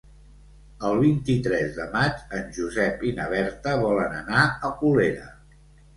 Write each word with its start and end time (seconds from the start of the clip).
El 0.87 0.95
vint-i-tres 1.01 1.75
de 1.75 1.85
maig 1.95 2.23
en 2.37 2.49
Josep 2.57 3.05
i 3.11 3.15
na 3.19 3.27
Berta 3.35 3.77
volen 3.85 4.17
anar 4.23 4.43
a 4.71 4.77
Colera. 4.81 5.29